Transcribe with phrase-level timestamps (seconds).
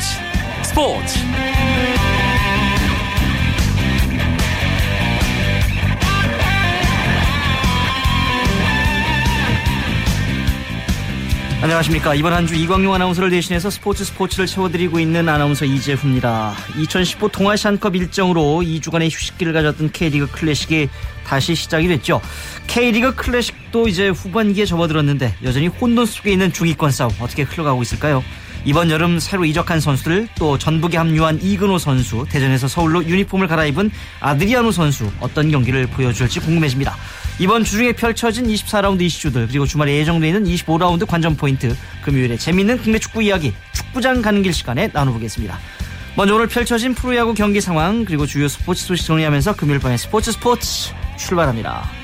[0.00, 0.18] 스포츠
[0.62, 1.18] 스포츠
[11.62, 12.16] 안녕하십니까.
[12.16, 16.54] 이번 한 주 이광용 아나운서를 대신해서 스포츠 스포츠를 채워드리고 있는 아나운서 이재후입니다.
[16.76, 20.88] 2015 동아시안컵 일정으로 2주간의 휴식기를 가졌던 K리그 클래식이
[21.24, 22.20] 다시 시작이 됐죠.
[22.66, 28.24] K리그 클래식도 이제 후반기에 접어들었는데 여전히 혼돈 속에 있는 중위권 싸움 어떻게 흘러가고 있을까요?
[28.64, 34.70] 이번 여름 새로 이적한 선수들 또 전북에 합류한 이근호 선수 대전에서 서울로 유니폼을 갈아입은 아드리아노
[34.70, 36.96] 선수 어떤 경기를 보여줄지 궁금해집니다.
[37.40, 43.00] 이번 주중에 펼쳐진 24라운드 이슈들 그리고 주말에 예정되어 있는 25라운드 관전 포인트 금요일에 재미있는 국내
[43.00, 45.58] 축구 이야기 축구장 가는 길 시간에 나눠보겠습니다.
[46.16, 50.92] 먼저 오늘 펼쳐진 프로야구 경기 상황 그리고 주요 스포츠 소식 정리하면서 금요일 밤에 스포츠 스포츠
[51.16, 52.01] 출발합니다.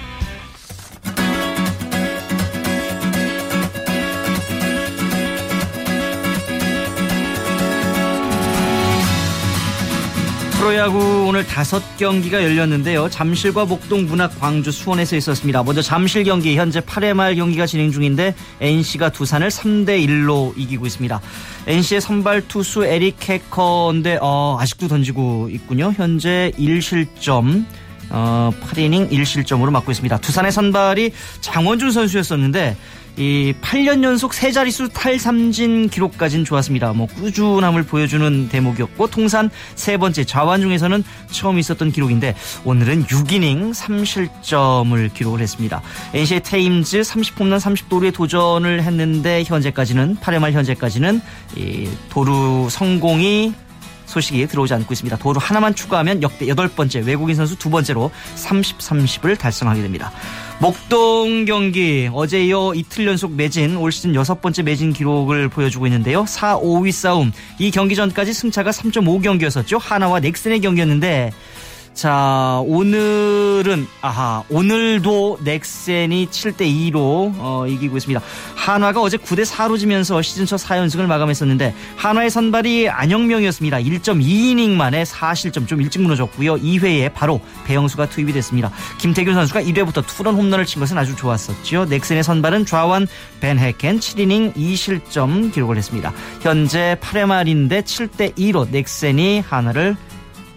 [10.68, 13.08] 프로야구 오늘 다섯 경기가 열렸는데요.
[13.08, 15.62] 잠실과 목동, 문학, 광주, 수원에서 있었습니다.
[15.62, 21.22] 먼저 잠실 경기 현재 8회 말 경기가 진행 중인데 NC가 두산을 3대 1로 이기고 있습니다.
[21.68, 25.90] NC의 선발 투수 에릭 해커인데 어, 아직도 던지고 있군요.
[25.96, 27.64] 현재 1실점.
[28.10, 30.18] 어, 8이닝 1실점으로 맡고 있습니다.
[30.18, 32.76] 두산의 선발이 장원준 선수였었는데
[33.18, 36.92] 이 8년 연속 세 자릿수 탈삼진 기록까지는 좋았습니다.
[36.92, 41.02] 뭐 꾸준함을 보여주는 대목이었고 통산 세 번째 자완 중에서는
[41.32, 45.82] 처음 있었던 기록인데 오늘은 6이닝 3실점을 기록을 했습니다.
[46.14, 51.20] NC의 테임즈 30홈런 30도루에 도전을 했는데 현재까지는 8회 말 현재까지는
[51.56, 53.52] 이 도루 성공이
[54.08, 55.16] 소식이 들어오지 않고 있습니다.
[55.18, 60.10] 도루 하나만 추가하면 역대 여덟 번째 외국인 선수 두 번째로 30, 30을 달성하게 됩니다.
[60.60, 66.24] 목동 경기 어제 이어 이틀 연속 매진 올 시즌 여섯 번째 매진 기록을 보여주고 있는데요.
[66.26, 69.78] 4, 5위 싸움 이 경기 전까지 승차가 3.5경기였었죠.
[69.80, 71.30] 하나와 넥슨의 경기였는데
[71.98, 78.20] 자, 오늘은, 아하, 오늘도 넥센이 7대2로 어, 이기고 있습니다.
[78.54, 83.78] 한화가 어제 9대4로 지면서 시즌 첫 4연승을 마감했었는데, 한화의 선발이 안영명이었습니다.
[83.78, 86.54] 1.2이닝 만에 4실점 좀 일찍 무너졌고요.
[86.58, 88.70] 2회에 바로 배영수가 투입이 됐습니다.
[88.98, 91.86] 김태균 선수가 1회부터 투런 홈런을 친 것은 아주 좋았었죠.
[91.86, 93.08] 넥센의 선발은 좌완
[93.40, 96.12] 벤 해켄 7이닝 2실점 기록을 했습니다.
[96.42, 99.96] 현재 8회 말인데 7대2로 넥센이 한화를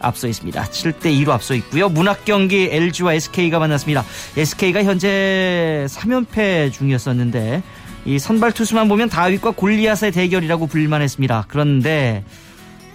[0.01, 0.63] 앞서 있습니다.
[0.63, 1.89] 7대 2로 앞서 있고요.
[1.89, 4.03] 문학 경기 LG와 SK가 만났습니다.
[4.37, 7.63] SK가 현재 3연패 중이었었는데
[8.05, 11.45] 이 선발 투수만 보면 다윗과 골리앗의 대결이라고 불만했습니다.
[11.47, 12.23] 그런데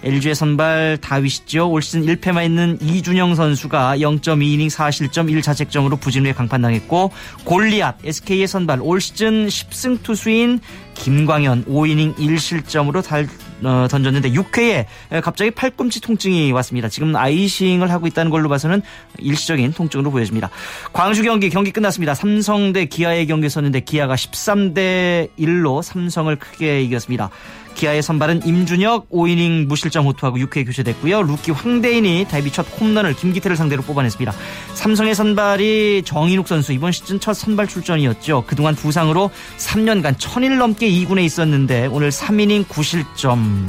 [0.03, 1.69] LG의 선발 다윗이죠.
[1.69, 7.11] 올 시즌 1패만 있는 이준영 선수가 0.2이닝 4실점 1자책점으로 부진 후에 강판당했고
[7.45, 10.59] 골리앗 SK의 선발 올 시즌 10승 투수인
[10.93, 13.27] 김광현 5이닝 1실점으로 달,
[13.63, 14.85] 어, 던졌는데 6회에
[15.21, 16.89] 갑자기 팔꿈치 통증이 왔습니다.
[16.89, 18.81] 지금 아이싱을 하고 있다는 걸로 봐서는
[19.19, 20.49] 일시적인 통증으로 보여집니다.
[20.93, 22.13] 광주 경기 경기 끝났습니다.
[22.13, 27.29] 삼성 대 기아의 경기였었는데 기아가 13대 1로 삼성을 크게 이겼습니다.
[27.77, 31.23] 기아의 선발은 임준혁 5이닝 무실점 호투하고 6회 교체됐고요.
[31.23, 34.33] 루키 황대인이 데뷔 첫 홈런을 김기태를 상대로 뽑아냈습니다.
[34.73, 38.43] 삼성의 선발이 정인욱 선수 이번 시즌 첫 선발 출전이었죠.
[38.47, 43.67] 그동안 부상으로 3년간 천일 넘게 2군에 있었는데 오늘 3이닝 9실점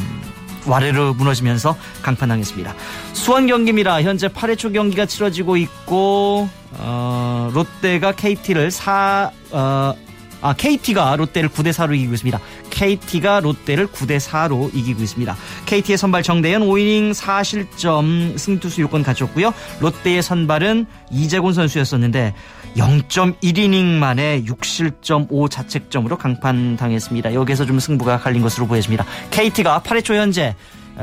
[0.66, 2.74] 와르르 무너지면서 강판당했습니다.
[3.12, 4.02] 수원 경기입니다.
[4.02, 9.94] 현재 8회 초 경기가 치러지고 있고 어, 롯데가 KT를 4 어,
[10.40, 12.38] 아, KT가 롯데를 9대 4로 이기고 있습니다.
[12.78, 15.36] KT가 롯데를 9대 4로 이기고 있습니다.
[15.66, 19.52] KT의 선발 정대현 5이닝 4실점 승투수 요건 갖췄고요.
[19.80, 22.34] 롯데의 선발은 이재곤 선수였었는데
[22.76, 27.34] 0.1이닝 만에 6실점 5자책점으로 강판 당했습니다.
[27.34, 29.04] 여기에서 좀 승부가 갈린 것으로 보여집니다.
[29.30, 30.54] KT가 8회 초 현재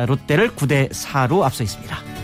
[0.07, 2.14] 롯데를 9대 4로 앞서 있습니다.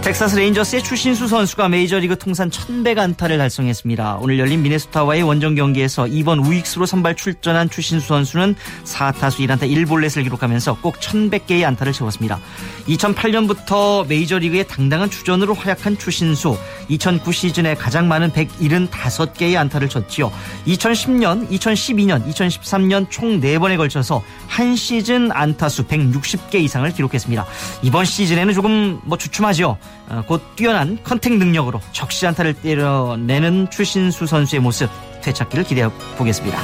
[0.00, 4.18] 텍사스 레인저스의 추신수 선수가 메이저리그 통산 1100안타를 달성했습니다.
[4.22, 10.78] 오늘 열린 미네소타와의 원정 경기에서 2번 우익수로 선발 출전한 추신수 선수는 4타수 1안타 1볼넷을 기록하면서
[10.80, 12.38] 꼭 1100개의 안타를 채웠습니다.
[12.86, 16.56] 2008년부터 메이저리그의 당당한 주전으로 활약한 추신수
[16.88, 20.32] 2009 시즌에 가장 많은 175개의 안타를 쳤지요.
[20.66, 27.44] 2010년, 2012년, 2013년 총 4번에 걸쳐서 한 시즌 안타수 160개 이상을 기록했습니다.
[27.82, 29.68] 이번 시즌에는 조금 뭐 주춤하죠.
[29.68, 29.87] 어,
[30.26, 34.88] 곧 뛰어난 컨택 능력으로 적시 안타를 때려내는 추신수 선수의 모습
[35.22, 36.58] 되찾기를 기대해 보겠습니다.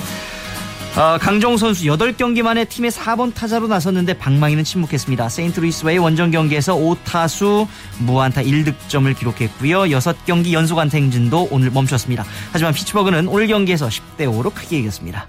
[0.97, 5.29] 어, 강정호 선수 8경기 만에 팀의 4번 타자로 나섰는데 방망이는 침묵했습니다.
[5.29, 7.67] 세인트루이스와의 원정 경기에서 5타수
[7.99, 9.83] 무안타 1득점을 기록했고요.
[9.87, 12.25] 6경기 연속 안타 행진도 오늘 멈췄습니다.
[12.53, 15.27] 하지만 피츠버그는 오늘 경기에서 10대 5로 크게 이겼습니다.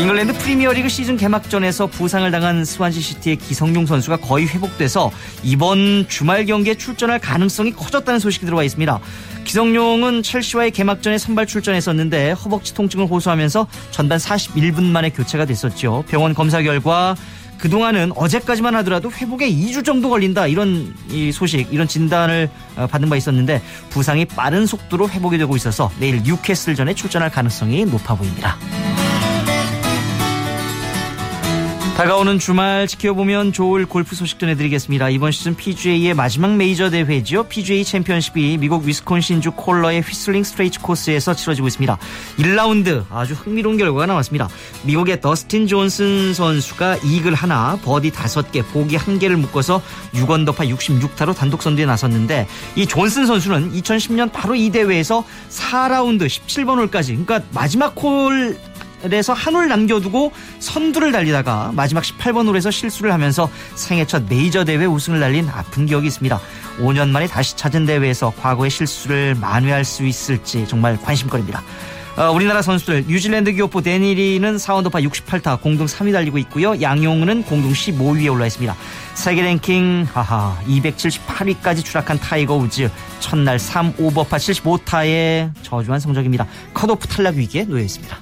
[0.00, 5.10] 잉글랜드 프리미어리그 시즌 개막전에서 부상을 당한 스완시 시티의 기성용 선수가 거의 회복돼서
[5.42, 9.00] 이번 주말 경기에 출전할 가능성이 커졌다는 소식이 들어와 있습니다.
[9.42, 16.04] 기성용은 첼시와의 개막전에 선발 출전했었는데 허벅지 통증을 호소하면서 전반 41분 만에 교체가 됐었죠.
[16.08, 17.16] 병원 검사 결과
[17.58, 20.94] 그동안은 어제까지만 하더라도 회복에 2주 정도 걸린다 이런
[21.32, 23.60] 소식 이런 진단을 어, 받은 바 있었는데
[23.90, 28.56] 부상이 빠른 속도로 회복이 되고 있어서 내일 뉴캐슬전에 출전할 가능성이 높아 보입니다.
[31.98, 35.08] 다가오는 주말 지켜보면 좋을 골프 소식 전해드리겠습니다.
[35.08, 37.48] 이번 시즌 PGA의 마지막 메이저 대회지요.
[37.48, 41.98] PGA 챔피언십이 미국 위스콘신주 콜러의 휘슬링 스트레이트 코스에서 치러지고 있습니다.
[42.36, 44.48] 1라운드 아주 흥미로운 결과가 나왔습니다.
[44.84, 51.84] 미국의 더스틴 존슨 선수가 이글 하나, 버디 5개, 보기 1개를 묶어서 6언더파 66타로 단독 선두에
[51.84, 52.46] 나섰는데
[52.76, 58.56] 이 존슨 선수는 2010년 바로 이 대회에서 4라운드 17번 홀까지 그러니까 마지막 홀
[59.04, 64.84] 에서 한 홀 남겨두고 선두를 달리다가 마지막 18번 홀에서 실수를 하면서 생애 첫 메이저 대회
[64.84, 66.40] 우승을 날린 아픈 기억이 있습니다.
[66.80, 71.62] 5년 만에 다시 찾은 대회에서 과거의 실수를 만회할 수 있을지 정말 관심거리입니다.
[72.16, 76.80] 어, 우리나라 선수들 뉴질랜드 교포 대니 리는 4언더파 68타 공동 3위 달리고 있고요.
[76.80, 78.74] 양용은 공동 15위에 올라 있습니다.
[79.14, 82.90] 세계 랭킹 하하 278위까지 추락한 타이거 우즈
[83.20, 86.46] 첫날 3 오버파 75타의 저조한 성적입니다.
[86.74, 88.16] 컷오프 탈락 위기에 놓여 있습니다.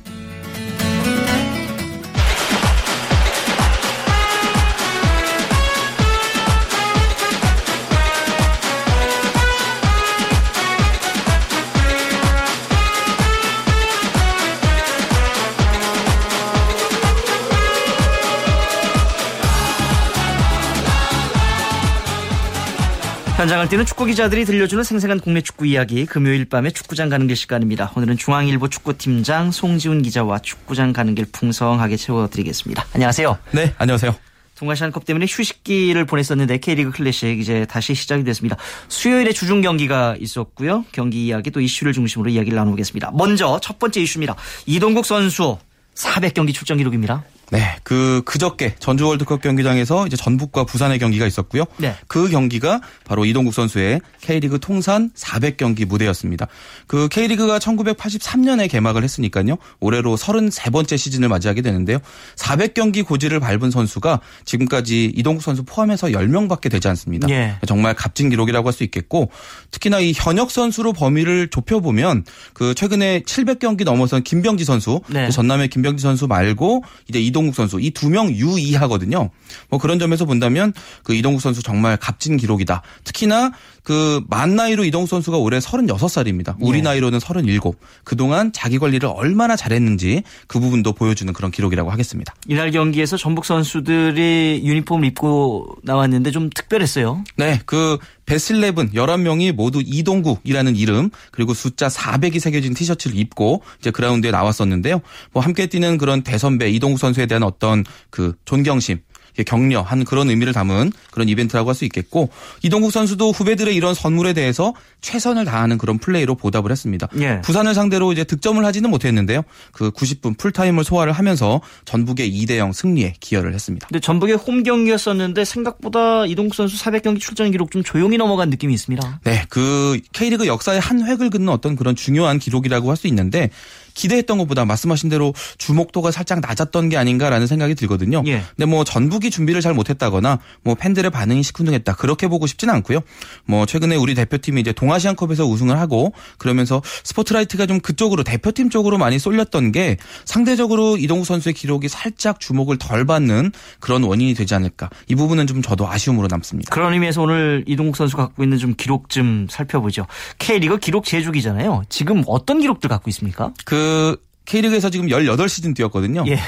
[23.37, 27.93] 현장을 뛰는 축구 기자들이 들려주는 생생한 국내 축구 이야기 금요일 밤에 축구장 가는 길 시간입니다.
[27.95, 32.87] 오늘은 중앙일보 축구팀장 송지훈 기자와 축구장 가는 길 풍성하게 채워드리겠습니다.
[32.95, 33.37] 안녕하세요.
[33.51, 34.17] 네, 안녕하세요.
[34.55, 38.57] 동아시안컵 때문에 휴식기를 보냈었는데 K리그 클래식 이제 다시 시작이 됐습니다.
[38.89, 40.87] 수요일에 주중 경기가 있었고요.
[40.93, 43.11] 경기 이야기 또 이슈를 중심으로 이야기를 나누겠습니다.
[43.13, 44.35] 먼저 첫 번째 이슈입니다.
[44.65, 45.59] 이동국 선수
[45.95, 47.23] 400경기 출전 기록입니다.
[47.51, 51.65] 네, 그 그저께 전주 월드컵 경기장에서 이제 전북과 부산의 경기가 있었고요.
[51.79, 51.95] 네.
[52.07, 56.47] 그 경기가 바로 이동국 선수의 K리그 통산 400경기 무대였습니다.
[56.87, 59.57] 그 K리그가 1983년에 개막을 했으니까요.
[59.81, 61.99] 올해로 33번째 시즌을 맞이하게 되는데요.
[62.37, 67.29] 400경기 고지를 밟은 선수가 지금까지 이동국 선수 포함해서 10명밖에 되지 않습니다.
[67.31, 67.57] 예.
[67.67, 69.31] 정말 값진 기록이라고 할 수 있겠고
[69.73, 75.31] 특히나 이 현역 선수로 범위를 좁혀 보면 그 최근에 700경기 넘어선 김병지 선수, 네.
[75.31, 79.29] 전남의 김병지 선수 말고 이제 이 동국 선수 이 두 명 유이하거든요.
[79.69, 80.73] 뭐 그런 점에서 본다면
[81.03, 82.81] 그 이동국 선수 정말 값진 기록이다.
[83.05, 83.53] 특히나
[83.87, 86.57] 그 만 나이로 이동국 선수가 올해 36살입니다.
[86.59, 86.83] 우리 예.
[86.83, 87.61] 나이로는 37.
[88.03, 92.35] 그동안 자기 관리를 얼마나 잘했는지 그 부분도 보여주는 그런 기록이라고 하겠습니다.
[92.49, 97.23] 이날 경기에서 전북 선수들이 유니폼을 입고 나왔는데 좀 특별했어요.
[97.37, 104.33] 네, 그 베슬레븐 11명이 모두 이동국이라는 이름 그리고 숫자 400이 새겨진 티셔츠를 입고 이제 그라운드에
[104.33, 105.01] 나왔었는데요.
[105.33, 108.99] 뭐 함께 뛰는 그런 대선배 이동국 선수에 대한 어떤 그 존경심
[109.45, 112.31] 격려한 그런 의미를 담은 그런 이벤트라고 할 수 있겠고
[112.63, 114.73] 이동국 선수도 후배들의 이런 선물에 대해서
[115.07, 117.07] 최선을 다하는 그런 플레이로 보답을 했습니다.
[117.21, 117.41] 예.
[117.41, 119.43] 부산을 상대로 이제 득점을 하지는 못했는데요.
[119.71, 123.87] 그 90분 풀타임을 소화를 하면서 전북의 2대 0 승리에 기여를 했습니다.
[123.87, 129.21] 근데 전북의 홈 경기였었는데 생각보다 이동국 선수 400경기 출전 기록 좀 조용히 넘어간 느낌이 있습니다.
[129.23, 133.51] 네, 그 K리그 역사의 한 획을 긋는 어떤 그런 중요한 기록이라고 할 수 있는데
[133.97, 138.23] 기대했던 것보다 말씀하신 대로 주목도가 살짝 낮았던 게 아닌가라는 생각이 들거든요.
[138.27, 138.43] 예.
[138.55, 143.01] 근데 뭐 전북이 준비를 잘 못했다거나 뭐 팬들의 반응이 시큰둥했다 그렇게 보고 싶지는 않고요.
[143.47, 148.99] 뭐 최근에 우리 대표팀이 이제 동아 시안컵에서 우승을 하고 그러면서 스포트라이트가 좀 그쪽으로 대표팀 쪽으로
[148.99, 154.91] 많이 쏠렸던 게 상대적으로 이동국 선수의 기록이 살짝 주목을 덜 받는 그런 원인이 되지 않을까.
[155.09, 156.75] 이 부분은 좀 저도 아쉬움으로 남습니다.
[156.75, 160.07] 그런 의미에서 오늘 이동국 선수가 갖고 있는 좀 기록 좀 살펴보죠.
[160.39, 161.83] K리그 기록 제주기잖아요.
[161.89, 163.53] 지금 어떤 기록들 갖고 있습니까?
[163.65, 166.25] 그 K리그에서 지금 18시즌 뛰었거든요.
[166.29, 166.39] 예.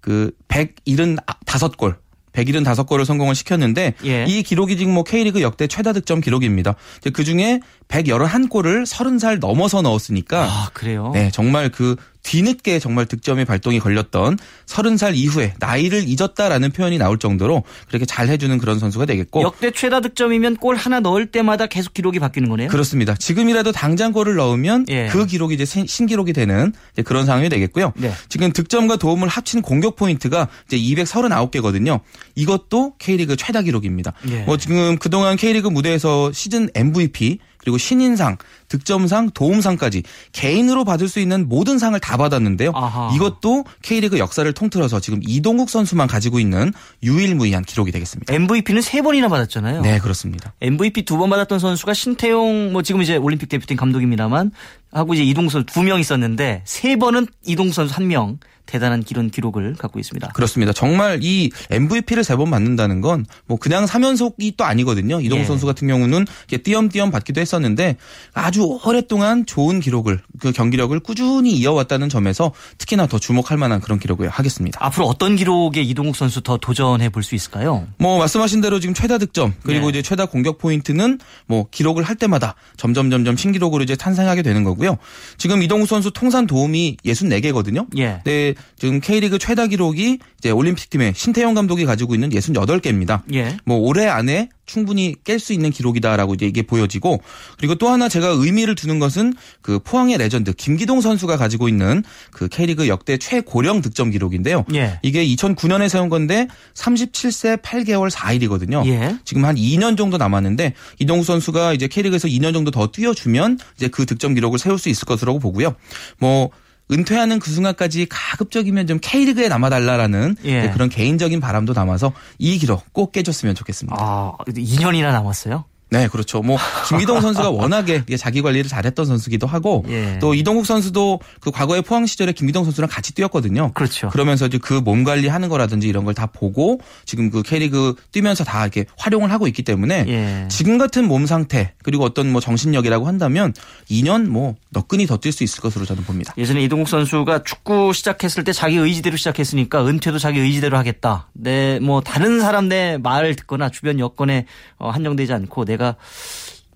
[0.00, 1.96] 그 175골
[2.34, 4.24] 175골을 성공을 시켰는데 예.
[4.26, 6.74] 이 기록이 지금 뭐 K리그 역대 최다 득점 기록입니다.
[7.12, 11.10] 그 중에 111골을 30살 넘어서 넣었으니까 아, 그래요?
[11.14, 17.62] 네, 정말 그 뒤늦게 정말 득점의 발동이 걸렸던 30살 이후에 나이를 잊었다라는 표현이 나올 정도로
[17.86, 22.18] 그렇게 잘 해주는 그런 선수가 되겠고 역대 최다 득점이면 골 하나 넣을 때마다 계속 기록이
[22.18, 22.68] 바뀌는 거네요.
[22.68, 23.14] 그렇습니다.
[23.14, 25.06] 지금이라도 당장 골을 넣으면 예.
[25.08, 26.72] 그 기록이 이제 신기록이 되는
[27.04, 27.92] 그런 상황이 되겠고요.
[27.96, 28.12] 네.
[28.28, 32.00] 지금 득점과 도움을 합친 공격 포인트가 이제 239개거든요.
[32.34, 34.14] 이것도 K리그 최다 기록입니다.
[34.30, 34.40] 예.
[34.40, 38.36] 뭐 지금 그동안 K리그 무대에서 시즌 MVP 그리고 신인상,
[38.68, 40.02] 득점상, 도움상까지
[40.32, 42.72] 개인으로 받을 수 있는 모든 상을 다 받았는데요.
[42.74, 43.10] 아하.
[43.14, 48.32] 이것도 K리그 역사를 통틀어서 지금 이동국 선수만 가지고 있는 유일무이한 기록이 되겠습니다.
[48.34, 49.80] MVP는 세 번이나 받았잖아요.
[49.80, 50.52] 네, 그렇습니다.
[50.60, 54.50] MVP 두 번 받았던 선수가 신태용 뭐 지금 이제 올림픽 대표팀 감독입니다만
[54.92, 58.38] 하고 이제 이동국 선수 두 명 있었는데 세 번은 이동국 선수 한 명.
[58.66, 60.28] 대단한 기론 기록을 갖고 있습니다.
[60.28, 60.72] 그렇습니다.
[60.72, 65.20] 정말 이 MVP를 세 번 받는다는 건 뭐 그냥 3연속이 또 아니거든요.
[65.20, 65.46] 이동국 예.
[65.46, 66.26] 선수 같은 경우는
[66.62, 67.96] 띄엄띄엄 받기도 했었는데
[68.32, 74.28] 아주 오랫동안 좋은 기록을 그 경기력을 꾸준히 이어왔다는 점에서 특히나 더 주목할 만한 그런 기록을
[74.28, 74.78] 하겠습니다.
[74.84, 77.86] 앞으로 어떤 기록에 이동국 선수 더 도전해 볼 수 있을까요?
[77.98, 79.98] 뭐 말씀하신 대로 지금 최다 득점 그리고 네.
[79.98, 84.96] 이제 최다 공격 포인트는 뭐 기록을 할 때마다 점점 점점 신기록으로 이제 탄생하게 되는 거고요.
[85.38, 87.86] 지금 이동국 선수 통산 도움이 64개거든요.
[87.98, 88.20] 예.
[88.24, 88.53] 네.
[88.76, 93.22] 지금 K리그 최다 기록이 이제 올림픽 팀의 신태용 감독이 가지고 있는 68개입니다.
[93.32, 93.56] 예.
[93.64, 97.20] 뭐 올해 안에 충분히 깰 수 있는 기록이다라고 이제 이게 보여지고
[97.58, 102.48] 그리고 또 하나 제가 의미를 두는 것은 그 포항의 레전드 김기동 선수가 가지고 있는 그
[102.48, 104.64] K리그 역대 최고령 득점 기록인데요.
[104.74, 104.98] 예.
[105.02, 108.86] 이게 2009년에 세운 건데 37세 8개월 4일이거든요.
[108.86, 109.16] 예.
[109.24, 114.06] 지금 한 2년 정도 남았는데 이동국 선수가 이제 K리그에서 2년 정도 더 뛰어주면 이제 그
[114.06, 115.74] 득점 기록을 세울 수 있을 것으로 보고요.
[116.18, 116.50] 뭐
[116.90, 120.70] 은퇴하는 그 순간까지 가급적이면 좀 K리그에 남아달라라는 예.
[120.70, 123.96] 그런 개인적인 바람도 담아서 이 기록 꼭 깨줬으면 좋겠습니다.
[123.98, 125.64] 아, 2년이나 남았어요?
[125.90, 126.42] 네, 그렇죠.
[126.42, 130.18] 뭐 김기동 선수가 워낙에 자기 관리를 잘했던 선수기도 하고 예.
[130.20, 133.70] 또 이동국 선수도 그 과거에 포항 시절에 김기동 선수랑 같이 뛰었거든요.
[133.74, 134.08] 그렇죠.
[134.08, 138.62] 그러면서 이제 그 몸 관리하는 거라든지 이런 걸 다 보고 지금 그 K리그 뛰면서 다
[138.62, 140.48] 이렇게 활용을 하고 있기 때문에 예.
[140.48, 143.52] 지금 같은 몸 상태 그리고 어떤 뭐 정신력이라고 한다면
[143.90, 146.34] 2년 뭐 너끈히 더 뛸 수 있을 것으로 저는 봅니다.
[146.38, 151.28] 예전에 이동국 선수가 축구 시작했을 때 자기 의지대로 시작했으니까 은퇴도 자기 의지대로 하겠다.
[151.34, 154.46] 내 뭐 다른 사람 내 말을 듣거나 주변 여건에
[154.78, 155.96] 어, 한정되지 않고 내가 제가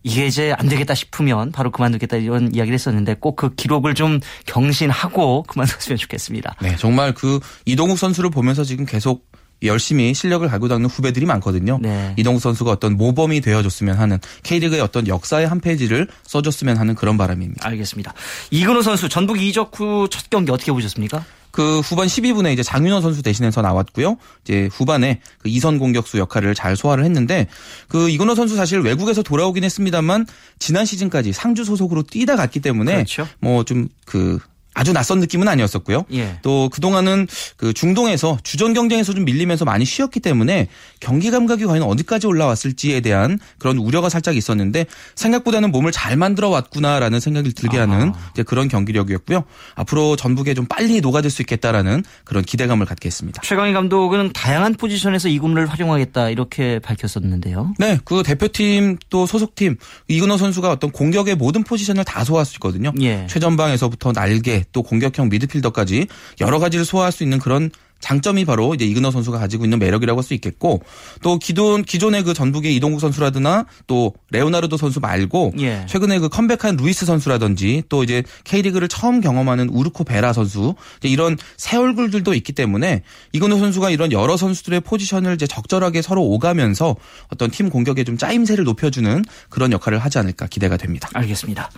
[0.05, 5.45] 이게 이제 안 되겠다 싶으면 바로 그만두겠다 이런 이야기를 했었는데 꼭 그 기록을 좀 경신하고
[5.45, 6.57] 그만뒀으면 좋겠습니다.
[6.61, 9.26] 네, 정말 그 이동욱 선수를 보면서 지금 계속
[9.62, 11.79] 열심히 실력을 갈고 닦는 후배들이 많거든요.
[11.81, 12.15] 네.
[12.17, 17.67] 이동욱 선수가 어떤 모범이 되어줬으면 하는 K리그의 어떤 역사의 한 페이지를 써줬으면 하는 그런 바람입니다.
[17.67, 18.15] 알겠습니다.
[18.50, 21.25] 이근호 선수 전북 이적 후 첫 경기 어떻게 보셨습니까?
[21.50, 24.17] 그 후반 12분에 이제 장윤호 선수 대신해서 나왔고요.
[24.45, 27.49] 이제 후반에 그 이선 공격수 역할을 잘 소화를 했는데
[27.88, 30.27] 그 이근호 선수 사실 외국에서 돌아오긴 했습니다만
[30.59, 33.27] 지난 시즌까지 상주 소속으로 뛰다 갔기 때문에 그렇죠.
[33.41, 34.38] 뭐좀그
[34.78, 36.04] 아주 낯선 느낌은 아니었었고요.
[36.12, 36.38] 예.
[36.42, 40.68] 또 그동안은 그 중동에서 주전 경쟁에서 좀 밀리면서 많이 쉬었기 때문에
[41.00, 47.18] 경기 감각이 과연 어디까지 올라왔을지에 대한 그런 우려가 살짝 있었는데 생각보다는 몸을 잘 만들어 왔구나라는
[47.18, 49.42] 생각이 들게 하는 이제 그런 경기력이었고요.
[49.75, 53.42] 앞으로 전북에 좀 빨리 녹아들 수 있겠다라는 그런 기대감을 갖게 했습니다.
[53.42, 57.75] 최강희 감독은 다양한 포지션에서 이군을 활용하겠다 이렇게 밝혔었는데요.
[57.78, 62.92] 네, 그 대표팀 또 소속팀 이근호 선수가 어떤 공격의 모든 포지션을 다 소화할 수 있거든요.
[63.00, 63.26] 예.
[63.28, 66.07] 최전방에서부터 날개 또 공격형 미드필더까지
[66.41, 70.28] 여러 가지를 소화할 수 있는 그런 장점이 바로 이제 이근호 선수가 가지고 있는 매력이라고 할
[70.28, 70.83] 수 있겠고
[71.23, 75.87] 또 기존 기존의 그 전북의 이동국 선수라든가 또 레오나르도 선수 말고 예.
[75.88, 81.78] 최근에 그 컴백한 루이스 선수라든지 또 이제 K리그를 처음 경험하는 우르코 베라 선수 이런 새
[81.78, 83.02] 얼굴들도 있기 때문에
[83.33, 86.97] 이근호 선수가 이런 여러 선수들의 포지션을 이제 적절하게 서로 오가면서
[87.33, 91.09] 어떤 팀 공격에 좀 짜임새를 높여주는 그런 역할을 하지 않을까 기대가 됩니다.
[91.14, 91.71] 알겠습니다.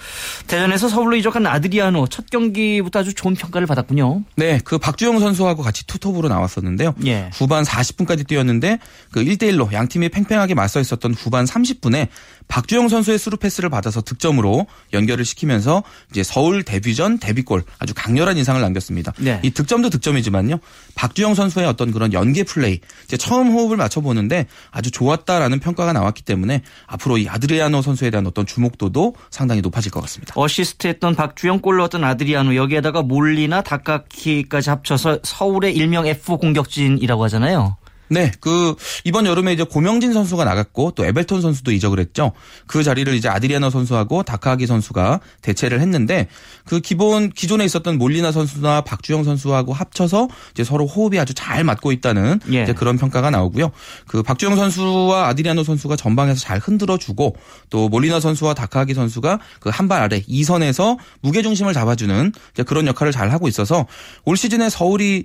[0.48, 4.24] 대전에서 서울로 이적한 아드리아노 첫 경기부터 아주 좋은 평가를 받았군요.
[4.34, 6.94] 네, 그 박주영 선수하고 같이 투톱 톱으로 나왔었는데요.
[7.06, 7.30] 예.
[7.32, 8.78] 후반 40분까지 뛰었는데
[9.12, 12.08] 그 1대 1로 양 팀이 팽팽하게 맞서 있었던 후반 30분에
[12.48, 18.60] 박주영 선수의 스루 패스를 받아서 득점으로 연결을 시키면서 이제 서울 데뷔전 데뷔골 아주 강렬한 인상을
[18.60, 19.12] 남겼습니다.
[19.18, 19.40] 네.
[19.42, 20.58] 이 득점도 득점이지만요.
[20.94, 26.22] 박주영 선수의 어떤 그런 연계 플레이 이제 처음 호흡을 맞춰 보는데 아주 좋았다라는 평가가 나왔기
[26.22, 30.34] 때문에 앞으로 이 아드리아노 선수에 대한 어떤 주목도도 상당히 높아질 것 같습니다.
[30.36, 37.76] 어시스트했던 박주영 골 넣었던 아드리아노 여기에다가 몰리나 다카키까지 합쳐서 서울의 일명 F 공격진이라고 하잖아요.
[38.12, 38.74] 네, 그
[39.04, 42.32] 이번 여름에 이제 고명진 선수가 나갔고 또 에벨톤 선수도 이적을 했죠.
[42.66, 46.26] 그 자리를 이제 아드리아노 선수하고 다카하기 선수가 대체를 했는데
[46.64, 51.92] 그 기본 기존에 있었던 몰리나 선수나 박주영 선수하고 합쳐서 이제 서로 호흡이 아주 잘 맞고
[51.92, 52.64] 있다는 예.
[52.64, 53.70] 이제 그런 평가가 나오고요.
[54.06, 57.36] 그 박주영 선수와 아드리아노 선수가 전방에서 잘 흔들어 주고
[57.70, 62.86] 또 몰리나 선수와 다카하기 선수가 그 한 발 아래 2선에서 무게 중심을 잡아주는 이제 그런
[62.86, 63.86] 역할을 잘 하고 있어서
[64.24, 65.24] 올 시즌에 서울이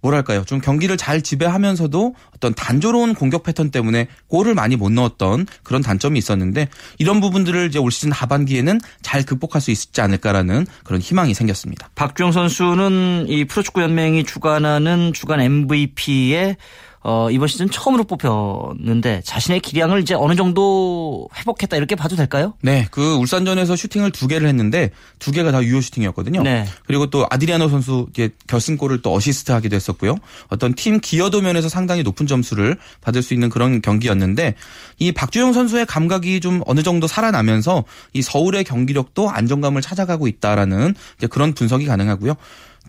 [0.00, 0.44] 뭐랄까요.
[0.44, 6.18] 좀 경기를 잘 지배하면서도 어떤 단조로운 공격 패턴 때문에 골을 많이 못 넣었던 그런 단점이
[6.18, 11.90] 있었는데 이런 부분들을 이제 올 시즌 하반기에는 잘 극복할 수 있지 않을까라는 그런 희망이 생겼습니다.
[11.94, 16.56] 박주영 선수는 이 프로축구 연맹이 주관하는 주간 MVP에
[17.02, 22.54] 어, 이번 시즌 처음으로 뽑혔는데 자신의 기량을 이제 어느 정도 회복했다 이렇게 봐도 될까요?
[22.60, 26.42] 네, 그 울산전에서 슈팅을 두 개를 했는데 두 개가 다 유효 슈팅이었거든요.
[26.42, 26.66] 네.
[26.86, 28.08] 그리고 또 아드리아노 선수
[28.46, 30.16] 결승골을 또 어시스트하기도 했었고요.
[30.48, 34.54] 어떤 팀 기여도 면에서 상당히 높은 점수를 받을 수 있는 그런 경기였는데
[34.98, 40.94] 이 박주영 선수의 감각이 좀 어느 정도 살아나면서 이 서울의 경기력도 안정감을 찾아가고 있다라는
[41.30, 42.34] 그런 분석이 가능하고요.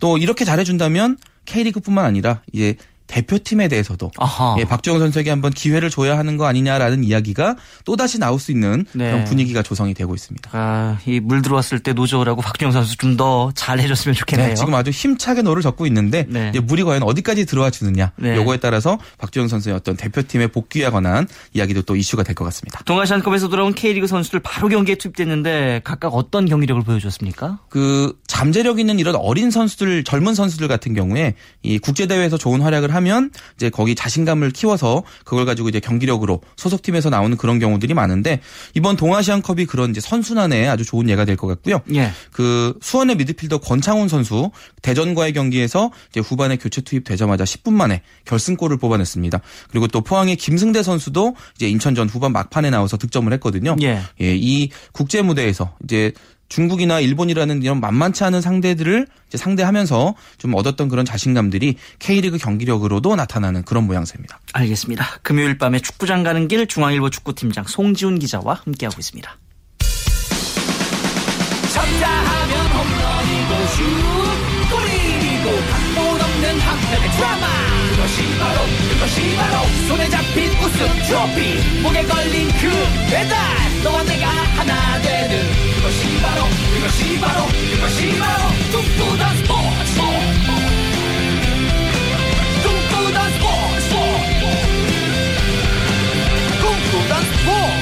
[0.00, 4.10] 또 이렇게 잘해준다면 K리그뿐만 아니라 이제 대표팀에 대해서도
[4.58, 8.84] 예, 박주영 선수에게 한번 기회를 줘야 하는 거 아니냐라는 이야기가 또 다시 나올 수 있는
[8.92, 9.10] 네.
[9.10, 10.50] 그런 분위기가 조성이 되고 있습니다.
[10.52, 14.48] 아, 이 물 들어왔을 때 노 저으라고 박주영 선수 좀 더 잘해줬으면 좋겠네요.
[14.48, 16.50] 네, 지금 아주 힘차게 노를 젓고 있는데 네.
[16.58, 18.34] 물이 과연 어디까지 들어와 주느냐 네.
[18.36, 22.80] 요거에 따라서 박주영 선수의 어떤 대표팀에 복귀에 관한 이야기도 또 이슈가 될 것 같습니다.
[22.84, 27.58] 동아시안컵에서 돌아온 K리그 선수들 바로 경기에 투입됐는데 각각 어떤 경기력을 보여줬습니까?
[27.68, 32.91] 그 잠재력 있는 이런 어린 선수들, 젊은 선수들 같은 경우에 이 국제 대회에서 좋은 활약을
[32.94, 38.40] 하면 이제 거기 자신감을 키워서 그걸 가지고 이제 경기력으로 소속팀에서 나오는 그런 경우들이 많은데
[38.74, 41.80] 이번 동아시안컵이 그런 이제 선순환에 아주 좋은 예가 될 것 같고요.
[41.94, 42.12] 예.
[42.30, 44.50] 그 수원의 미드필더 권창훈 선수
[44.82, 49.40] 대전과의 경기에서 이제 후반에 교체 투입되자마자 10분 만에 결승골을 뽑아냈습니다.
[49.70, 53.76] 그리고 또 포항의 김승대 선수도 이제 인천전 후반 막판에 나와서 득점을 했거든요.
[53.82, 54.00] 예.
[54.20, 56.12] 예, 이 국제 무대에서 이제
[56.52, 63.84] 중국이나 일본이라는 이런 만만치 않은 상대들을 상대하면서 좀 얻었던 그런 자신감들이 K리그 경기력으로도 나타나는 그런
[63.84, 64.38] 모양새입니다.
[64.52, 65.06] 알겠습니다.
[65.22, 69.38] 금요일 밤에 축구장 가는 길 중앙일보 축구팀장 송지훈 기자와 함께하고 있습니다.
[71.72, 73.82] 쳤다 하면 홈런이고 슛
[74.68, 77.46] 골이고 각본 없는 한편의 드라마
[77.92, 79.56] 그것이 바로 그것이 바로
[79.88, 80.51] 손에 잡힌
[81.12, 82.70] 트로피 목에 걸린 그
[83.10, 83.38] 배달.
[83.84, 90.00] 너와 내가 하나 되는 그것이 바로 그것이 바로 그것이 바로 꿈꾸던 스포츠.
[92.62, 93.94] 꿈꾸던 스포츠.
[96.62, 97.81] 꿈꾸던 스포츠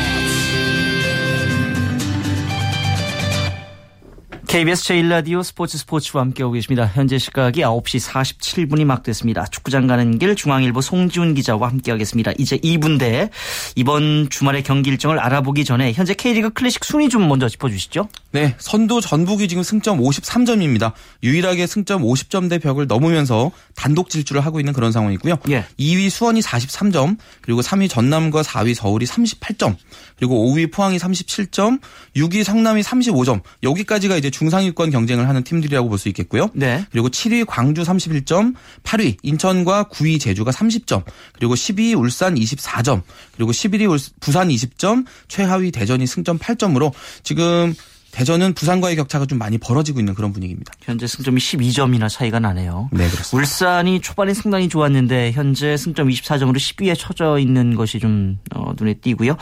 [4.50, 6.84] KBS 제1라디오 스포츠 스포츠와 함께하고 계십니다.
[6.92, 9.46] 현재 시각이 9시 47분이 막 됐습니다.
[9.46, 12.32] 축구장 가는 길 중앙일보 송지훈 기자와 함께하겠습니다.
[12.36, 13.30] 이제 2분대
[13.76, 18.08] 이번 주말의 경기 일정을 알아보기 전에 현재 K리그 클래식 순위 좀 먼저 짚어주시죠.
[18.32, 20.94] 네, 선두 전북이 지금 승점 53점입니다.
[21.22, 25.38] 유일하게 승점 50점대 벽을 넘으면서 단독 질주를 하고 있는 그런 상황이고요.
[25.50, 25.64] 예.
[25.78, 29.76] 2위 수원이 43점, 그리고 3위 전남과 4위 서울이 38점,
[30.16, 31.80] 그리고 5위 포항이 37점,
[32.16, 33.42] 6위 성남이 35점.
[33.62, 36.48] 여기까지가 이제 중상위권 경쟁을 하는 팀들이라고 볼 수 있겠고요.
[36.54, 36.86] 네.
[36.90, 43.02] 그리고 7위 광주 31점, 8위 인천과 9위 제주가 30점, 그리고 10위 울산 24점,
[43.36, 47.74] 그리고 11위 부산 20점, 최하위 대전이 승점 8점으로 지금
[48.12, 50.72] 대전은 부산과의 격차가 좀 많이 벌어지고 있는 그런 분위기입니다.
[50.82, 52.88] 현재 승점이 12점이나 차이가 나네요.
[52.92, 53.36] 네, 그렇습니다.
[53.36, 59.36] 울산이 초반에 상당히 좋았는데 현재 승점 24점으로 10위에 처져 있는 것이 좀 어, 눈에 띄고요.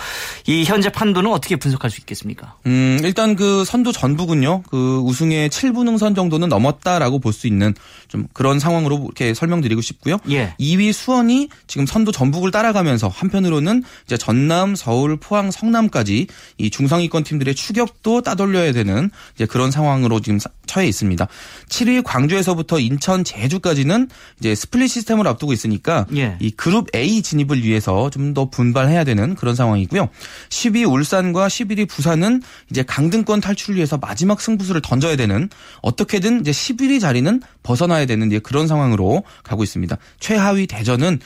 [0.47, 2.57] 이 현재 판도는 어떻게 분석할 수 있겠습니까?
[2.67, 4.65] 음, 일단 그 선두 전북은요.
[4.71, 7.73] 그 우승의 7분 능선 정도는 넘었다라고 볼 수 있는
[8.09, 10.19] 좀 그런 상황으로 이렇게 설명드리고 싶고요.
[10.31, 10.55] 예.
[10.59, 16.27] 2위 수원이 지금 선두 전북을 따라가면서 한편으로는 이제 전남, 서울, 포항, 성남까지
[16.59, 21.27] 이 중상위권 팀들의 추격도 따돌려 풀려야 되는 이제 그런 상황으로 지금 처해 있습니다.
[21.69, 24.09] 7위 광주에서부터 인천, 제주까지는
[24.41, 26.37] 이제 스플릿 시스템을 앞두고 있으니까 예.
[26.41, 30.11] 이 그룹 A 진입을 위해서 좀 더 분발해야 되는 그런 상황이고요.
[30.51, 35.49] 10위 울산과 11위 부산은 이제 강등권 탈출을 위해서 마지막 승부수를 던져야 되는
[35.81, 39.97] 어떻게든 이제 11위 자리는 벗어나야 되는 이제 그런 상황으로 가고 있습니다.
[40.21, 41.21] 최하위 대전은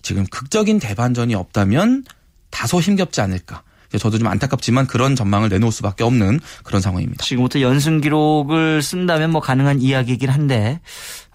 [0.00, 2.04] 지금 극적인 대반전이 없다면
[2.50, 3.64] 다소 힘겹지 않을까.
[3.98, 7.24] 저도 좀 안타깝지만 그런 전망을 내놓을 수밖에 없는 그런 상황입니다.
[7.24, 10.80] 지금부터 연승 기록을 쓴다면 뭐 가능한 이야기이긴 한데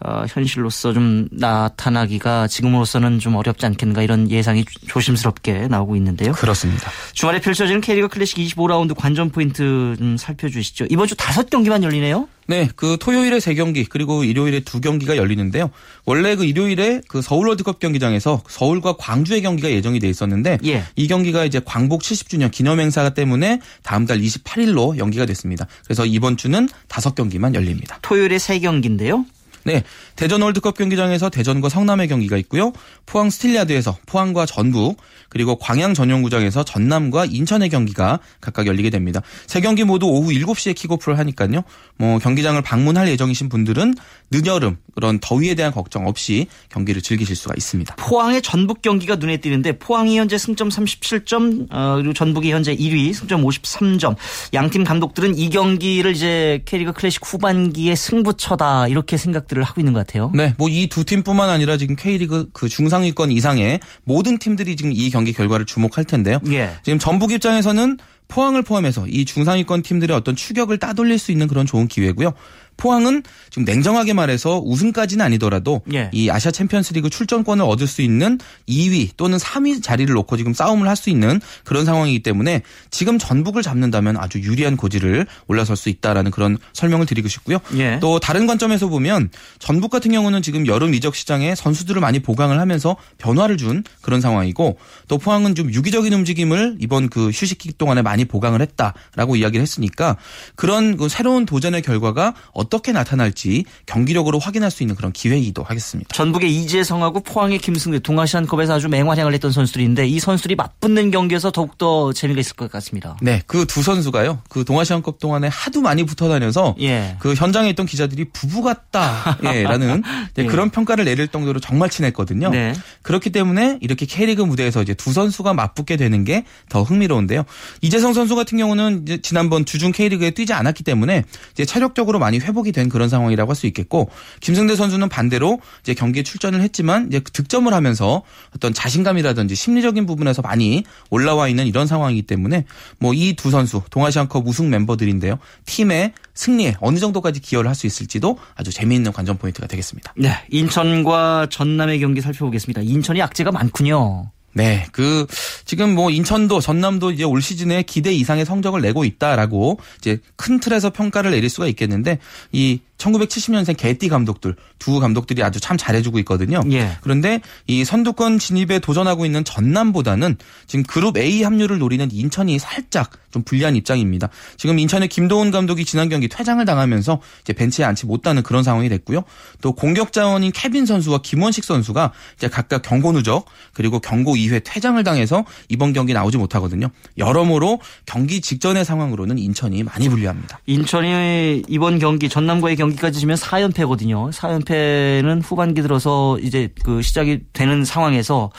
[0.01, 6.31] 어, 현실로서 좀 나타나기가 지금으로서는 좀 어렵지 않겠는가 이런 예상이 조심스럽게 나오고 있는데요.
[6.31, 6.89] 그렇습니다.
[7.13, 10.88] 주말에 펼쳐지는 K리그 클래식 25라운드 관전 포인트 좀 살펴주시죠.
[10.89, 12.27] 이번 주 다섯 경기만 열리네요.
[12.47, 15.69] 네, 그 토요일에 세 경기 그리고 일요일에 두 경기가 열리는데요.
[16.05, 20.83] 원래 그 일요일에 그 서울 월드컵 경기장에서 서울과 광주의 경기가 예정이 돼 있었는데 예.
[20.95, 25.67] 이 경기가 이제 광복 70주년 기념 행사 때문에 다음 달 28일로 연기가 됐습니다.
[25.83, 27.99] 그래서 이번 주는 다섯 경기만 열립니다.
[28.01, 29.25] 토요일에 세 경기인데요.
[29.63, 29.84] 네.
[30.15, 32.72] 대전 월드컵 경기장에서 대전과 성남의 경기가 있고요.
[33.06, 34.98] 포항 스틸야드에서 포항과 전북,
[35.30, 39.22] 그리고 광양 전용구장에서 전남과 인천의 경기가 각각 열리게 됩니다.
[39.48, 41.63] 세 경기 모두 오후 7시에 킥오프를 하니까요.
[41.98, 43.95] 뭐 경기장을 방문할 예정이신 분들은
[44.32, 47.95] 늦여름 그런 더위에 대한 걱정 없이 경기를 즐기실 수가 있습니다.
[47.95, 53.43] 포항의 전북 경기가 눈에 띄는데 포항이 현재 승점 37점 어, 그리고 전북이 현재 1위 승점
[53.43, 54.15] 53점.
[54.54, 60.05] 양팀 감독들은 이 경기를 이제 캐리그 클래식 후반기의 승부처다 이렇게 생각 생각들을 하고 있는 것
[60.05, 60.31] 같아요.
[60.33, 65.09] 네, 뭐 이 두 팀뿐만 아니라 지금 K리그 그 중상위권 이상의 모든 팀들이 지금 이
[65.09, 66.39] 경기 결과를 주목할 텐데요.
[66.51, 66.71] 예.
[66.83, 71.88] 지금 전북 입장에서는 포항을 포함해서 이 중상위권 팀들의 어떤 추격을 따돌릴 수 있는 그런 좋은
[71.88, 72.33] 기회고요.
[72.79, 76.09] 포항은 지금 냉정하게 말해서 우승까지는 아니더라도 예.
[76.13, 80.99] 이 아시아 챔피언스리그 출전권을 얻을 수 있는 2위 또는 3위 자리를 놓고 지금 싸움을 할
[80.99, 82.61] 수 있는 그런 상황이기 때문에
[82.91, 87.59] 지금 전북을 잡는다면 아주 유리한 고지를 올라설 수 있다라는 그런 설명을 드리고 싶고요.
[87.77, 87.99] 예.
[87.99, 92.95] 또 다른 관점에서 보면 전북 같은 경우는 지금 여름 이적 시장에 선수들을 많이 보강을 하면서
[93.17, 98.61] 변화를 준 그런 상황이고 또 포항은 좀 유기적인 움직임을 이번 그 휴식기 동안에 많이 보강을
[98.61, 100.17] 했다라고 이야기를 했으니까
[100.55, 106.10] 그런 그 새로운 도전의 결과가 어 떻게 나타날지 경기력으로 확인할 수 있는 그런 기회이기도 하겠습니다.
[106.13, 112.39] 전북의 이재성하고 포항의 김승대 동아시안컵에서 아주 맹활약을 했던 선수들인데 이 선수들이 맞붙는 경기에서 더욱더 재미가
[112.39, 113.17] 있을 것 같습니다.
[113.21, 114.41] 네, 그 두 선수가요.
[114.49, 117.15] 그 동아시안컵 동안에 하도 많이 붙어 다녀서 예.
[117.19, 120.03] 그 현장에 있던 기자들이 부부 같다라는
[120.38, 120.45] 예, 예.
[120.47, 122.49] 그런 평가를 내릴 정도로 정말 친했거든요.
[122.49, 122.73] 네.
[123.03, 127.43] 그렇기 때문에 이렇게 K리그 무대에서 이제 두 선수가 맞붙게 되는 게 더 흥미로운데요.
[127.82, 132.72] 이재성 선수 같은 경우는 지난번 주중 K리그에 뛰지 않았기 때문에 이제 체력적으로 많이 회복 회복이
[132.72, 137.74] 된 그런 상황이라고 할 수 있겠고 김승대 선수는 반대로 이제 경기에 출전을 했지만 이제 득점을
[137.74, 138.22] 하면서
[138.56, 142.65] 어떤 자신감이라든지 심리적인 부분에서 많이 올라와 있는 이런 상황이기 때문에
[143.00, 145.39] 뭐 이 두 선수 동아시안컵 우승 멤버들인데요.
[145.65, 150.13] 팀의 승리에 어느 정도까지 기여를 할 수 있을지도 아주 재미있는 관전 포인트가 되겠습니다.
[150.17, 152.82] 네, 인천과 전남의 경기 살펴보겠습니다.
[152.82, 154.32] 인천이 악재가 많군요.
[154.53, 155.27] 네, 그
[155.65, 160.89] 지금 뭐 인천도 전남도 이제 올 시즌에 기대 이상의 성적을 내고 있다라고 이제 큰 틀에서
[160.89, 162.19] 평가를 내릴 수가 있겠는데
[162.51, 166.62] 이 1970년생 개띠 감독들 두 감독들이 아주 참 잘해주고 있거든요.
[166.71, 166.97] 예.
[167.01, 173.43] 그런데 이 선두권 진입에 도전하고 있는 전남보다는 지금 그룹 A 합류를 노리는 인천이 살짝 좀
[173.43, 174.29] 불리한 입장입니다.
[174.57, 179.23] 지금 인천의 김도훈 감독이 지난 경기 퇴장을 당하면서 이제 벤치에 앉지 못하는 그런 상황이 됐고요.
[179.62, 185.01] 또 공격 자원인 케빈 선수와 김원식 선수가 이제 각각 경고 누적 그리고 경고 2회 퇴장을
[185.03, 186.89] 당해서 이번 경기 나오지 못하거든요.
[187.17, 190.59] 여러모로 경기 직전의 상황으로는 인천이 많이 불리합니다.
[190.65, 194.32] 인천이 이번 경기 전남과의 경기 경기까지 지면 4연패거든요.
[194.32, 198.52] 4연패는 후반기 들어서 이제 그 시작이 되는 상황에서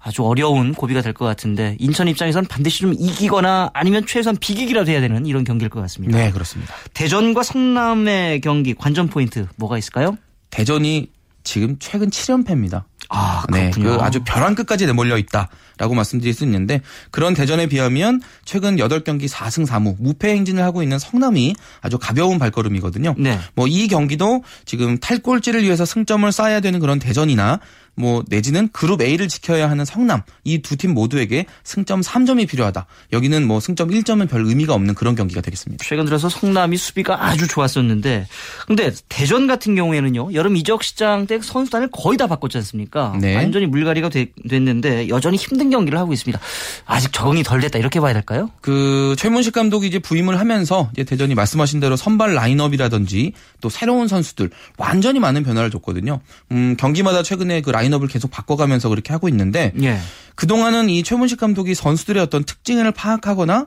[0.00, 5.00] 아주 어려운 고비가 될 것 같은데 인천 입장에선 반드시 좀 이기거나 아니면 최소한 비기기라도 해야
[5.00, 6.16] 되는 이런 경기일 것 같습니다.
[6.16, 6.74] 네, 그렇습니다.
[6.94, 10.16] 대전과 성남의 경기 관전 포인트 뭐가 있을까요?
[10.50, 11.10] 대전이
[11.44, 12.84] 지금 최근 7연패입니다.
[13.08, 13.44] 아.
[13.50, 19.28] 네, 그 아주 벼랑 끝까지 내몰려 있다라고 말씀드릴 수 있는데 그런 대전에 비하면 최근 8경기
[19.28, 23.14] 4승 4무 무패 행진을 하고 있는 성남이 아주 가벼운 발걸음이거든요.
[23.18, 23.38] 네.
[23.54, 27.60] 뭐 이 경기도 지금 탈골지를 위해서 승점을 쌓아야 되는 그런 대전이나
[27.98, 32.86] 뭐 내지는 그룹 A를 지켜야 하는 성남 이 두 팀 모두에게 승점 3점이 필요하다.
[33.12, 35.84] 여기는 뭐 승점 1점은 별 의미가 없는 그런 경기가 되겠습니다.
[35.84, 38.26] 최근 들어서 성남이 수비가 아주 좋았었는데
[38.66, 40.32] 근데 대전 같은 경우에는요.
[40.34, 43.16] 여름 이적 시장 때 선수단을 거의 다 바꿨지 않습니까?
[43.20, 43.34] 네.
[43.34, 46.38] 완전히 물갈이가 되, 됐는데 여전히 힘든 경기를 하고 있습니다.
[46.86, 48.50] 아직 적응이 덜 됐다 이렇게 봐야 될까요?
[48.60, 54.50] 그 최문식 감독이 이제 부임을 하면서 이제 대전이 말씀하신 대로 선발 라인업이라든지 또 새로운 선수들
[54.76, 56.20] 완전히 많은 변화를 줬거든요.
[56.52, 59.98] 음, 경기마다 최근에 그 라인 라인업을 계속 바꿔가면서 그렇게 하고 있는데 예.
[60.34, 63.66] 그동안은 이 최문식 감독이 선수들의 어떤 특징을 파악하거나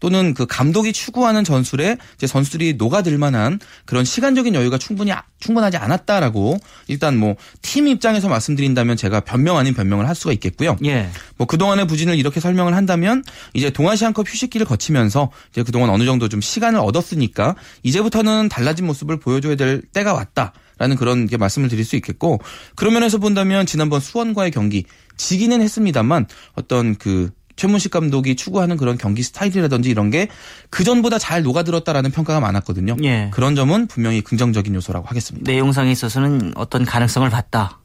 [0.00, 6.58] 또는 그 감독이 추구하는 전술에 이제 선수들이 녹아들 만한 그런 시간적인 여유가 충분히 충분하지 않았다라고
[6.88, 7.36] 일단 뭐
[7.72, 10.76] 팀 입장에서 말씀드린다면 제가 변명 아닌 변명을 할 수가 있겠고요.
[10.84, 11.08] 예.
[11.38, 16.42] 뭐 그동안의 부진을 이렇게 설명을 한다면 이제 동아시안컵 휴식기를 거치면서 이제 그동안 어느 정도 좀
[16.42, 20.52] 시간을 얻었으니까 이제부터는 달라진 모습을 보여줘야 될 때가 왔다.
[20.78, 22.40] 라는 그런 게 말씀을 드릴 수 있겠고
[22.74, 24.84] 그런 면에서 본다면 지난번 수원과의 경기
[25.16, 30.28] 지기는 했습니다만 어떤 그 최문식 감독이 추구하는 그런 경기 스타일이라든지 이런 게
[30.70, 32.96] 그전보다 잘 녹아들었다라는 평가가 많았거든요.
[33.04, 33.30] 예.
[33.32, 35.50] 그런 점은 분명히 긍정적인 요소라고 하겠습니다.
[35.50, 37.78] 내용상에 있어서는 어떤 가능성을 봤다.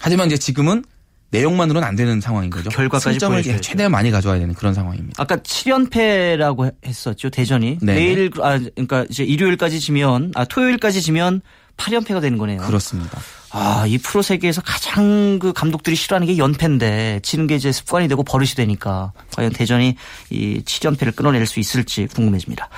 [0.00, 0.84] 하지만 이제 지금은
[1.30, 2.70] 내용만으로는 안 되는 상황인 거죠.
[2.70, 5.20] 그 결과까지 점을 최대한 많이 가져와야 되는 그런 상황입니다.
[5.20, 11.40] 아까 7연패라고 했었죠 대전이 네 내일 아 그러니까 이제 일요일까지 지면 아 토요일까지 지면
[11.76, 12.60] 8연패가 되는 거네요.
[12.62, 13.18] 그렇습니다.
[13.50, 18.24] 아, 이 프로 세계에서 가장 그 감독들이 싫어하는 게 연패인데 지는 게 이제 습관이 되고
[18.24, 19.94] 버릇이 되니까 과연 대전이
[20.30, 22.68] 이 7연패를 끊어낼 수 있을지 궁금해집니다.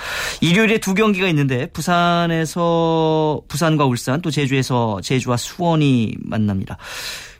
[0.41, 6.77] 일요일에 두 경기가 있는데 부산에서 부산과 울산 또 제주에서 제주와 수원이 만납니다.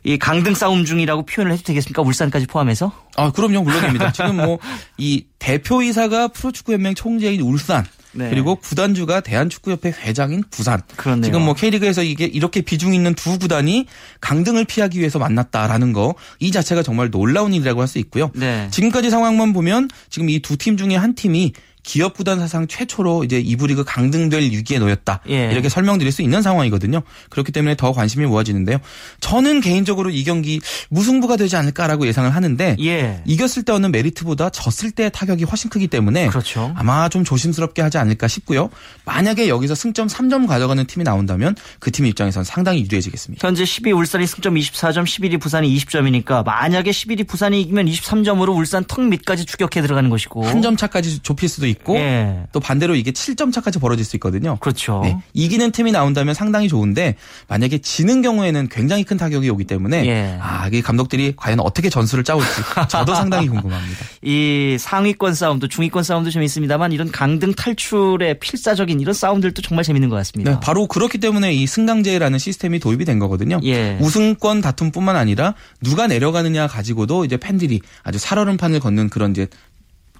[0.04, 2.02] 이 강등 싸움 중이라고 표현을 해도 되겠습니까?
[2.02, 2.92] 울산까지 포함해서?
[3.16, 3.62] 아, 그럼요.
[3.62, 4.12] 물론입니다.
[4.12, 4.58] 지금 뭐
[4.96, 7.86] 이 대표이사가 프로축구연맹 총재인 울산
[8.18, 8.30] 네.
[8.30, 10.82] 그리고 구단주가 대한축구협회 회장인 부산.
[10.96, 11.22] 그렇네요.
[11.24, 13.86] 지금 뭐 K리그에서 이게 이렇게 비중 있는 두 구단이
[14.20, 18.30] 강등을 피하기 위해서 만났다라는 거 이 자체가 정말 놀라운 일이라고 할 수 있고요.
[18.34, 18.68] 네.
[18.70, 23.38] 지금까지 상황만 보면 지금 이 두 팀 중에 한 팀이 기업 구단 사상 최초로 이제
[23.40, 25.20] 이부 리그 강등될 위기에 놓였다.
[25.28, 25.50] 예.
[25.52, 27.02] 이렇게 설명드릴 수 있는 상황이거든요.
[27.30, 28.78] 그렇기 때문에 더 관심이 모아지는데요.
[29.20, 33.22] 저는 개인적으로 이 경기 무승부가 되지 않을까라고 예상을 하는데 예.
[33.26, 36.72] 이겼을 때 얻는 메리트보다 졌을 때 타격이 훨씬 크기 때문에 그렇죠.
[36.76, 38.70] 아마 좀 조심스럽게 하지 않을까 싶고요.
[39.04, 43.46] 만약에 여기서 승점 3점 가져가는 팀이 나온다면 그 팀 입장에서는 상당히 유리해지겠습니다.
[43.46, 49.00] 현재 10위 울산이 승점 24점, 11위 부산이 20점이니까 만약에 11위 부산이 이기면 23점으로 울산 턱
[49.04, 52.44] 밑까지 추격해 들어가는 것이고 한 점 차까지 좁힐 수도 있고 예.
[52.52, 54.56] 또 반대로 이게 7점 차까지 벌어질 수 있거든요.
[54.60, 55.00] 그렇죠.
[55.02, 55.18] 네.
[55.34, 57.16] 이기는 팀이 나온다면 상당히 좋은데
[57.48, 60.38] 만약에 지는 경우에는 굉장히 큰 타격이 오기 때문에 예.
[60.40, 62.48] 아, 이 감독들이 과연 어떻게 전술을 짜올지
[62.88, 64.04] 저도 상당히 궁금합니다.
[64.22, 70.16] 이 상위권 싸움도 중위권 싸움도 재미있습니다만 이런 강등 탈출의 필사적인 이런 싸움들도 정말 재밌는 것
[70.16, 70.52] 같습니다.
[70.52, 73.60] 네, 바로 그렇기 때문에 이 승강제라는 시스템이 도입이 된 거거든요.
[73.64, 73.98] 예.
[74.00, 79.46] 우승권 다툼뿐만 아니라 누가 내려가느냐 가지고도 이제 팬들이 아주 살얼음판을 걷는 그런 이제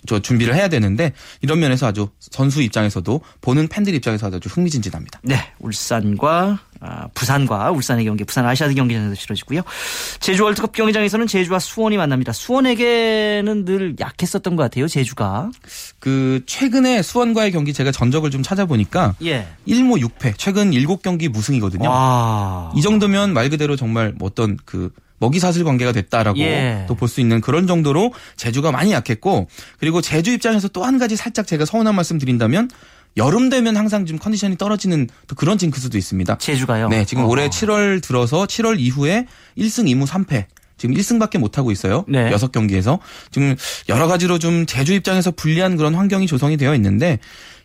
[0.07, 5.21] 저 준비를 해야 되는데 이런 면에서 아주 선수 입장에서도 보는 팬들 입장에서 아주 흥미진진합니다.
[5.23, 9.63] 네, 울산과 아, 부산과 울산의 경기, 부산 아시아드 경기장에서 치러지고요.
[10.21, 12.33] 제주 월드컵 경기장에서는 제주와 수원이 만납니다.
[12.33, 15.51] 수원에게는 늘 약했었던 것 같아요, 제주가.
[15.99, 19.49] 그 최근에 수원과의 경기 제가 전적을 좀 찾아보니까 예.
[19.67, 21.89] 1무 6패, 최근 7경기 무승이거든요.
[21.89, 22.73] 와.
[22.77, 26.85] 이 정도면 말 그대로 정말 뭐 어떤 그 먹이 사슬 관계가 됐다라고 예.
[26.89, 31.47] 또볼 수 있는 그런 정도로 제주가 많이 약했고 그리고 제주 입장에서 또 한 가지 살짝
[31.47, 32.71] 제가 서운한 말씀 드린다면
[33.19, 36.39] 여름 되면 항상 좀 컨디션이 떨어지는 또 그런 징크스도 있습니다.
[36.39, 36.89] 제주가요?
[36.89, 37.27] 네, 지금 어.
[37.27, 39.27] 올해 7월 들어서 7월 이후에
[39.59, 40.47] 1승 2무 3패
[40.79, 42.05] 지금 1승밖에 못 하고 있어요.
[42.09, 42.31] 네.
[42.31, 43.01] 6경기에서
[43.33, 43.57] 지금
[43.89, 47.19] 여러 가지로 좀 제주 입장에서 불리한 그런 환경이 조성이 되어 있는데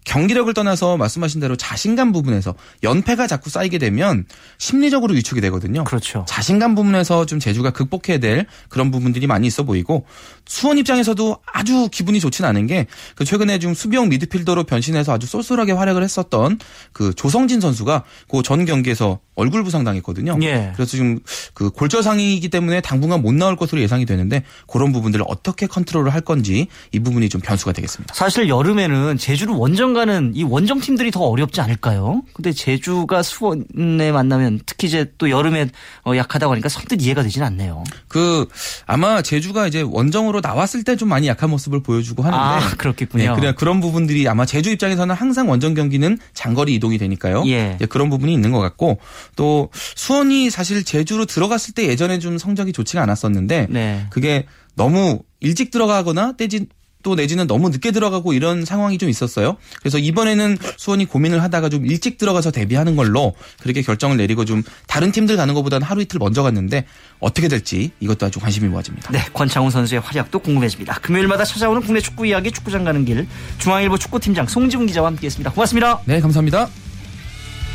[0.06, 4.26] 경기력을 떠나서 말씀하신 대로 자신감 부분에서 연패가 자꾸 쌓이게 되면
[4.58, 5.84] 심리적으로 위축이 되거든요.
[5.84, 6.26] 그렇죠.
[6.28, 10.06] 자신감 부분에서 좀 제주가 극복해야 될 그런 부분들이 많이 있어 보이고
[10.46, 15.72] 수원 입장에서도 아주 기분이 좋지는 않은 게 그 최근에 좀 수비형 미드필더로 변신해서 아주 쏠쏠하게
[15.74, 16.60] 활약을 했었던
[16.92, 20.38] 그 조성진 선수가 그 전 경기에서 얼굴 부상 당했거든요.
[20.44, 20.74] 예.
[20.76, 21.20] 그래서 지금
[21.54, 26.68] 그 골절상이기 때문에 당분간 못 나올 것으로 예상이 되는데 그런 부분들을 어떻게 컨트롤을 할 건지
[26.92, 28.13] 이 부분이 좀 변수가 되겠습니다.
[28.13, 32.23] 사실 여름에는 제주를 원정 가는 이 원정 팀들이 더 어렵지 않을까요?
[32.34, 35.69] 근데 제주가 수원에 만나면 특히 이제 또 여름에
[36.06, 37.84] 어, 약하다고 하니까 선뜻 이해가 되지는 않네요.
[38.08, 38.47] 그
[38.86, 43.23] 아마 제주가 이제 원정으로 나왔을 때 좀 많이 약한 모습을 보여주고 하는데 아, 그렇겠군요.
[43.23, 47.43] 네, 그냥 그런 부분들이 아마 제주 입장에서는 항상 원정 경기는 장거리 이동이 되니까요.
[47.47, 47.77] 예.
[47.89, 48.99] 그런 부분이 있는 것 같고
[49.36, 54.06] 또 수원이 사실 제주로 들어갔을 때 예전에 좀 성적이 좋지가 않았었는데 네.
[54.12, 56.67] 그게 너무 일찍 들어가거나 떼지
[57.04, 59.58] 또 내지는 너무 늦게 들어가고 이런 상황이 좀 있었어요.
[59.80, 65.12] 그래서 이번에는 수원이 고민을 하다가 좀 일찍 들어가서 데뷔하는 걸로 그렇게 결정을 내리고 좀 다른
[65.12, 66.86] 팀들 가는 것보다는 하루 이틀 먼저 갔는데
[67.20, 69.12] 어떻게 될지 이것도 아주 관심이 모아집니다.
[69.12, 71.00] 네, 권창훈 선수의 활약도 궁금해집니다.
[71.00, 73.28] 금요일마다 찾아오는 국내 축구 이야기 축구장 가는 길
[73.60, 75.52] 중앙일보 축구팀장 송지훈 기자와 함께했습니다.
[75.52, 76.02] 고맙습니다.
[76.06, 76.70] 네, 감사합니다.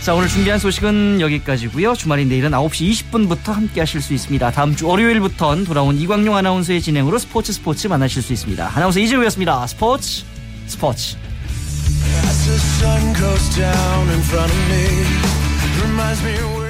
[0.01, 1.95] 자, 오늘 준비한 소식은 여기까지고요.
[1.95, 4.51] 주말인 내일은 9시 20분부터 함께 하실 수 있습니다.
[4.53, 8.73] 다음 주 월요일부터는 돌아온 이광용 아나운서의 진행으로 스포츠 스포츠 만나실 수 있습니다.
[8.75, 9.67] 아나운서 이재우였습니다.
[9.67, 10.25] 스포츠
[10.67, 11.17] 스포츠.
[12.25, 14.87] As the sun goes down in front of me,
[15.83, 16.68] reminds me